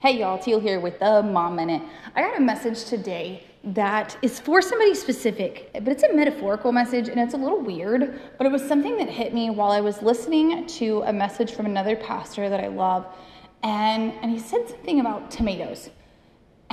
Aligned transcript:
Hey 0.00 0.20
y'all, 0.20 0.38
Teal 0.38 0.60
here 0.60 0.78
with 0.78 1.00
the 1.00 1.24
Mom 1.24 1.56
Minute. 1.56 1.82
I 2.14 2.22
got 2.22 2.38
a 2.38 2.40
message 2.40 2.84
today 2.84 3.42
that 3.64 4.16
is 4.22 4.38
for 4.38 4.62
somebody 4.62 4.94
specific, 4.94 5.70
but 5.72 5.88
it's 5.88 6.04
a 6.04 6.14
metaphorical 6.14 6.70
message 6.70 7.08
and 7.08 7.18
it's 7.18 7.34
a 7.34 7.36
little 7.36 7.60
weird, 7.60 8.20
but 8.38 8.46
it 8.46 8.52
was 8.52 8.62
something 8.62 8.96
that 8.98 9.08
hit 9.08 9.34
me 9.34 9.50
while 9.50 9.72
I 9.72 9.80
was 9.80 10.00
listening 10.00 10.68
to 10.68 11.02
a 11.06 11.12
message 11.12 11.50
from 11.50 11.66
another 11.66 11.96
pastor 11.96 12.48
that 12.48 12.60
I 12.60 12.68
love. 12.68 13.12
And, 13.64 14.12
and 14.22 14.30
he 14.30 14.38
said 14.38 14.68
something 14.68 15.00
about 15.00 15.32
tomatoes. 15.32 15.90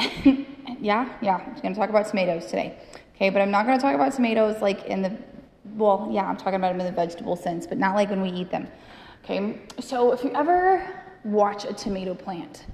yeah, 0.80 1.12
yeah, 1.20 1.52
I'm 1.64 1.74
to 1.74 1.74
talk 1.74 1.90
about 1.90 2.08
tomatoes 2.08 2.46
today. 2.46 2.78
Okay, 3.16 3.32
but 3.32 3.42
I'm 3.42 3.50
not 3.50 3.64
to 3.64 3.80
talk 3.80 3.96
about 3.96 4.14
tomatoes 4.14 4.62
like 4.62 4.86
in 4.86 5.02
the, 5.02 5.18
well, 5.74 6.10
yeah, 6.12 6.26
I'm 6.26 6.38
talking 6.38 6.58
about 6.58 6.74
them 6.74 6.80
in 6.80 6.86
the 6.86 6.92
vegetable 6.92 7.36
sense, 7.36 7.66
but 7.66 7.80
not 7.80 7.96
like 7.96 8.12
when 8.12 8.22
we 8.22 8.30
eat 8.30 8.52
them. 8.52 8.68
Okay, 9.24 9.62
so 9.80 10.12
if 10.12 10.24
you 10.24 10.30
ever 10.36 11.02
watch 11.24 11.66
a 11.66 11.74
tomato 11.74 12.14
plant, 12.14 12.66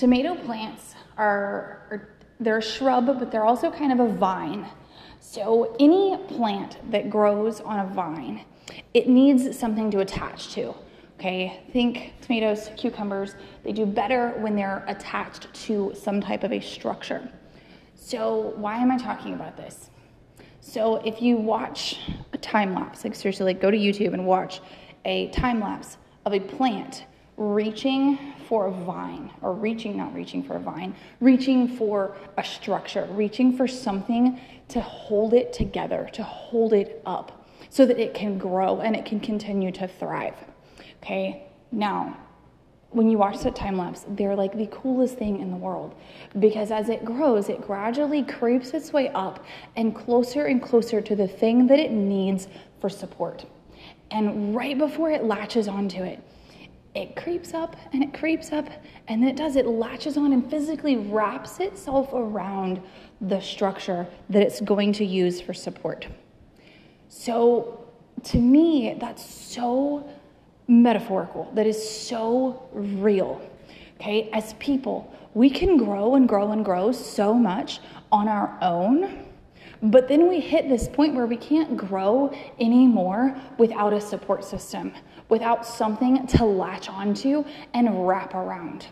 Tomato 0.00 0.34
plants 0.34 0.94
are, 1.18 1.82
are 1.90 2.08
they're 2.40 2.56
a 2.56 2.62
shrub, 2.62 3.04
but 3.18 3.30
they're 3.30 3.44
also 3.44 3.70
kind 3.70 3.92
of 3.92 4.00
a 4.00 4.08
vine. 4.08 4.66
So 5.20 5.76
any 5.78 6.16
plant 6.26 6.78
that 6.90 7.10
grows 7.10 7.60
on 7.60 7.80
a 7.80 7.86
vine, 7.86 8.46
it 8.94 9.10
needs 9.10 9.58
something 9.58 9.90
to 9.90 10.00
attach 10.00 10.54
to. 10.54 10.74
Okay, 11.18 11.60
think 11.70 12.14
tomatoes, 12.22 12.70
cucumbers, 12.78 13.34
they 13.62 13.72
do 13.72 13.84
better 13.84 14.30
when 14.38 14.56
they're 14.56 14.86
attached 14.88 15.52
to 15.66 15.92
some 15.94 16.22
type 16.22 16.44
of 16.44 16.52
a 16.52 16.60
structure. 16.60 17.30
So, 17.94 18.54
why 18.56 18.78
am 18.78 18.90
I 18.90 18.96
talking 18.96 19.34
about 19.34 19.58
this? 19.58 19.90
So, 20.62 20.96
if 21.04 21.20
you 21.20 21.36
watch 21.36 22.00
a 22.32 22.38
time 22.38 22.72
lapse, 22.74 23.04
like 23.04 23.14
seriously, 23.14 23.44
like 23.44 23.60
go 23.60 23.70
to 23.70 23.76
YouTube 23.76 24.14
and 24.14 24.24
watch 24.24 24.62
a 25.04 25.28
time 25.28 25.60
lapse 25.60 25.98
of 26.24 26.32
a 26.32 26.40
plant 26.40 27.04
reaching 27.40 28.18
for 28.46 28.66
a 28.66 28.70
vine, 28.70 29.32
or 29.40 29.54
reaching, 29.54 29.96
not 29.96 30.14
reaching 30.14 30.42
for 30.42 30.56
a 30.56 30.60
vine, 30.60 30.94
reaching 31.20 31.66
for 31.66 32.14
a 32.36 32.44
structure, 32.44 33.08
reaching 33.12 33.56
for 33.56 33.66
something 33.66 34.38
to 34.68 34.78
hold 34.78 35.32
it 35.32 35.50
together, 35.50 36.06
to 36.12 36.22
hold 36.22 36.74
it 36.74 37.00
up 37.06 37.46
so 37.70 37.86
that 37.86 37.98
it 37.98 38.12
can 38.12 38.36
grow 38.36 38.80
and 38.80 38.94
it 38.94 39.06
can 39.06 39.18
continue 39.18 39.72
to 39.72 39.88
thrive. 39.88 40.34
Okay, 41.02 41.44
now, 41.72 42.14
when 42.90 43.08
you 43.08 43.16
watch 43.16 43.38
that 43.38 43.56
time 43.56 43.78
lapse, 43.78 44.04
they're 44.08 44.36
like 44.36 44.54
the 44.54 44.66
coolest 44.66 45.16
thing 45.16 45.40
in 45.40 45.50
the 45.50 45.56
world 45.56 45.94
because 46.40 46.70
as 46.70 46.90
it 46.90 47.06
grows, 47.06 47.48
it 47.48 47.62
gradually 47.62 48.22
creeps 48.22 48.74
its 48.74 48.92
way 48.92 49.08
up 49.10 49.42
and 49.76 49.94
closer 49.94 50.44
and 50.44 50.62
closer 50.62 51.00
to 51.00 51.16
the 51.16 51.28
thing 51.28 51.66
that 51.68 51.78
it 51.78 51.90
needs 51.90 52.48
for 52.80 52.90
support. 52.90 53.46
And 54.10 54.54
right 54.54 54.76
before 54.76 55.10
it 55.10 55.24
latches 55.24 55.68
onto 55.68 56.02
it, 56.02 56.20
it 56.94 57.14
creeps 57.16 57.54
up 57.54 57.76
and 57.92 58.02
it 58.02 58.12
creeps 58.12 58.52
up, 58.52 58.68
and 59.08 59.22
then 59.22 59.28
it 59.28 59.36
does, 59.36 59.56
it 59.56 59.66
latches 59.66 60.16
on 60.16 60.32
and 60.32 60.48
physically 60.50 60.96
wraps 60.96 61.60
itself 61.60 62.10
around 62.12 62.80
the 63.20 63.40
structure 63.40 64.06
that 64.28 64.42
it's 64.42 64.60
going 64.60 64.92
to 64.94 65.04
use 65.04 65.40
for 65.40 65.54
support. 65.54 66.06
So, 67.08 67.86
to 68.24 68.38
me, 68.38 68.96
that's 69.00 69.24
so 69.24 70.08
metaphorical, 70.68 71.50
that 71.54 71.66
is 71.66 71.90
so 71.90 72.68
real. 72.72 73.40
Okay, 74.00 74.30
as 74.32 74.54
people, 74.54 75.14
we 75.34 75.50
can 75.50 75.76
grow 75.76 76.14
and 76.14 76.28
grow 76.28 76.52
and 76.52 76.64
grow 76.64 76.90
so 76.90 77.34
much 77.34 77.80
on 78.10 78.28
our 78.28 78.58
own. 78.62 79.26
But 79.82 80.08
then 80.08 80.28
we 80.28 80.40
hit 80.40 80.68
this 80.68 80.88
point 80.88 81.14
where 81.14 81.26
we 81.26 81.36
can't 81.36 81.76
grow 81.76 82.32
anymore 82.58 83.34
without 83.58 83.92
a 83.92 84.00
support 84.00 84.44
system 84.44 84.92
without 85.30 85.64
something 85.64 86.26
to 86.26 86.44
latch 86.44 86.90
onto 86.90 87.44
and 87.72 88.06
wrap 88.06 88.34
around. 88.34 88.88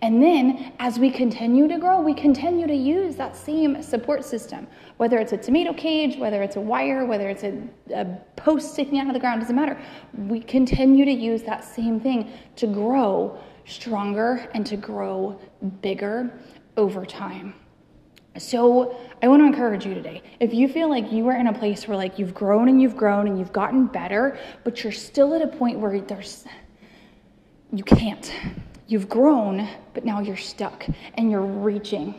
And 0.00 0.22
then 0.22 0.72
as 0.78 0.98
we 0.98 1.10
continue 1.10 1.68
to 1.68 1.78
grow, 1.78 2.00
we 2.00 2.14
continue 2.14 2.66
to 2.66 2.74
use 2.74 3.16
that 3.16 3.36
same 3.36 3.82
support 3.82 4.24
system, 4.24 4.66
whether 4.96 5.18
it's 5.18 5.32
a 5.32 5.36
tomato 5.36 5.72
cage, 5.72 6.16
whether 6.16 6.42
it's 6.42 6.56
a 6.56 6.60
wire, 6.60 7.04
whether 7.04 7.28
it's 7.28 7.42
a, 7.42 7.62
a, 7.92 8.04
post 8.36 8.72
sticking 8.72 8.98
out 8.98 9.08
of 9.08 9.12
the 9.12 9.20
ground, 9.20 9.40
doesn't 9.40 9.54
matter. 9.54 9.78
We 10.16 10.40
continue 10.40 11.04
to 11.04 11.12
use 11.12 11.42
that 11.42 11.64
same 11.64 12.00
thing 12.00 12.30
to 12.56 12.66
grow 12.66 13.38
stronger 13.64 14.48
and 14.54 14.64
to 14.66 14.76
grow 14.76 15.38
bigger 15.80 16.32
over 16.76 17.04
time. 17.04 17.54
So 18.38 18.96
I 19.22 19.28
want 19.28 19.42
to 19.42 19.46
encourage 19.46 19.84
you 19.84 19.92
today. 19.92 20.22
If 20.40 20.54
you 20.54 20.66
feel 20.66 20.88
like 20.88 21.12
you 21.12 21.28
are 21.28 21.36
in 21.36 21.48
a 21.48 21.52
place 21.52 21.86
where 21.86 21.96
like 21.96 22.18
you've 22.18 22.32
grown 22.32 22.68
and 22.68 22.80
you've 22.80 22.96
grown 22.96 23.28
and 23.28 23.38
you've 23.38 23.52
gotten 23.52 23.86
better, 23.86 24.38
but 24.64 24.82
you're 24.82 24.92
still 24.92 25.34
at 25.34 25.42
a 25.42 25.46
point 25.46 25.78
where 25.78 26.00
there's 26.00 26.46
you 27.72 27.84
can't. 27.84 28.32
You've 28.86 29.08
grown, 29.08 29.68
but 29.94 30.04
now 30.04 30.20
you're 30.20 30.36
stuck 30.36 30.86
and 31.14 31.30
you're 31.30 31.40
reaching. 31.40 32.14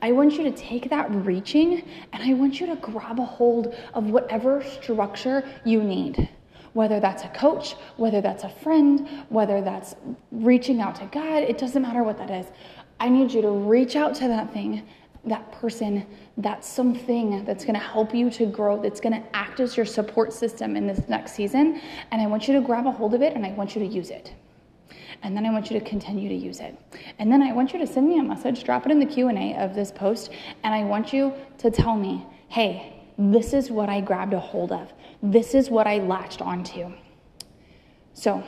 I 0.00 0.12
want 0.12 0.34
you 0.34 0.44
to 0.44 0.52
take 0.52 0.90
that 0.90 1.10
reaching 1.10 1.84
and 2.12 2.22
I 2.22 2.34
want 2.34 2.60
you 2.60 2.66
to 2.66 2.76
grab 2.76 3.18
a 3.18 3.24
hold 3.24 3.74
of 3.94 4.10
whatever 4.10 4.62
structure 4.62 5.48
you 5.64 5.82
need. 5.82 6.28
Whether 6.72 7.00
that's 7.00 7.24
a 7.24 7.28
coach, 7.28 7.74
whether 7.96 8.20
that's 8.20 8.44
a 8.44 8.48
friend, 8.48 9.08
whether 9.28 9.60
that's 9.60 9.96
reaching 10.30 10.80
out 10.80 10.96
to 10.96 11.06
God, 11.06 11.42
it 11.42 11.58
doesn't 11.58 11.82
matter 11.82 12.04
what 12.04 12.18
that 12.18 12.30
is. 12.30 12.46
I 13.00 13.08
need 13.08 13.32
you 13.32 13.42
to 13.42 13.50
reach 13.50 13.96
out 13.96 14.14
to 14.16 14.28
that 14.28 14.52
thing 14.52 14.86
that 15.28 15.52
person, 15.52 16.06
that 16.36 16.64
something 16.64 17.44
that's 17.44 17.64
going 17.64 17.74
to 17.74 17.80
help 17.80 18.14
you 18.14 18.30
to 18.30 18.46
grow, 18.46 18.80
that's 18.80 19.00
going 19.00 19.12
to 19.12 19.36
act 19.36 19.60
as 19.60 19.76
your 19.76 19.86
support 19.86 20.32
system 20.32 20.76
in 20.76 20.86
this 20.86 21.08
next 21.08 21.32
season. 21.32 21.80
And 22.10 22.20
I 22.20 22.26
want 22.26 22.48
you 22.48 22.54
to 22.54 22.60
grab 22.60 22.86
a 22.86 22.90
hold 22.90 23.14
of 23.14 23.22
it 23.22 23.34
and 23.34 23.44
I 23.44 23.50
want 23.52 23.74
you 23.74 23.80
to 23.80 23.86
use 23.86 24.10
it. 24.10 24.32
And 25.22 25.36
then 25.36 25.44
I 25.44 25.50
want 25.50 25.70
you 25.70 25.78
to 25.78 25.84
continue 25.84 26.28
to 26.28 26.34
use 26.34 26.60
it. 26.60 26.78
And 27.18 27.30
then 27.32 27.42
I 27.42 27.52
want 27.52 27.72
you 27.72 27.78
to 27.80 27.86
send 27.86 28.08
me 28.08 28.18
a 28.18 28.22
message, 28.22 28.62
drop 28.64 28.86
it 28.86 28.92
in 28.92 28.98
the 28.98 29.06
Q&A 29.06 29.56
of 29.56 29.74
this 29.74 29.90
post, 29.90 30.30
and 30.62 30.74
I 30.74 30.84
want 30.84 31.12
you 31.12 31.32
to 31.58 31.70
tell 31.70 31.96
me, 31.96 32.24
"Hey, 32.48 32.92
this 33.18 33.52
is 33.52 33.70
what 33.70 33.88
I 33.88 34.00
grabbed 34.00 34.32
a 34.32 34.38
hold 34.38 34.70
of. 34.70 34.92
This 35.22 35.54
is 35.54 35.70
what 35.70 35.88
I 35.88 35.98
latched 35.98 36.40
onto." 36.40 36.92
So, 38.14 38.44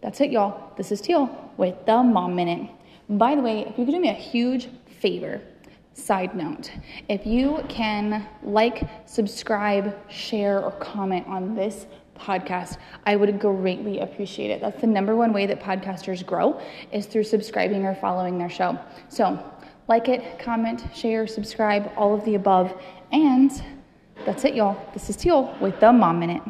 that's 0.00 0.20
it, 0.20 0.30
y'all. 0.30 0.72
This 0.76 0.92
is 0.92 1.00
Teal 1.00 1.28
with 1.56 1.84
the 1.84 2.02
Mom 2.02 2.36
Minute. 2.36 2.70
By 3.08 3.34
the 3.34 3.42
way, 3.42 3.60
if 3.60 3.78
you 3.78 3.84
could 3.84 3.94
do 3.94 4.00
me 4.00 4.10
a 4.10 4.12
huge 4.12 4.68
favor, 5.00 5.40
Side 5.94 6.34
note 6.34 6.72
if 7.08 7.24
you 7.24 7.64
can 7.68 8.26
like, 8.42 8.88
subscribe, 9.06 9.96
share, 10.10 10.60
or 10.60 10.72
comment 10.72 11.26
on 11.28 11.54
this 11.54 11.86
podcast, 12.18 12.78
I 13.06 13.16
would 13.16 13.38
greatly 13.38 14.00
appreciate 14.00 14.50
it. 14.50 14.60
That's 14.60 14.80
the 14.80 14.86
number 14.86 15.14
one 15.14 15.32
way 15.32 15.46
that 15.46 15.60
podcasters 15.60 16.24
grow 16.24 16.60
is 16.92 17.06
through 17.06 17.24
subscribing 17.24 17.84
or 17.84 17.94
following 17.94 18.38
their 18.38 18.50
show. 18.50 18.78
So, 19.08 19.38
like 19.88 20.08
it, 20.08 20.38
comment, 20.38 20.82
share, 20.94 21.26
subscribe, 21.26 21.90
all 21.96 22.14
of 22.14 22.24
the 22.24 22.34
above. 22.34 22.74
And 23.12 23.50
that's 24.24 24.44
it, 24.44 24.54
y'all. 24.54 24.76
This 24.94 25.10
is 25.10 25.16
Teal 25.16 25.56
with 25.60 25.78
the 25.80 25.92
Mom 25.92 26.18
Minute. 26.18 26.42